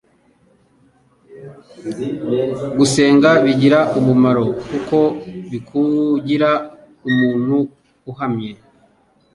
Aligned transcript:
gusenga 2.77 3.29
bigira 3.43 3.79
umumaro 3.99 4.45
kuko 4.69 4.97
bikugira 5.51 6.49
umuntu 7.09 7.57
uhamye 8.11 8.51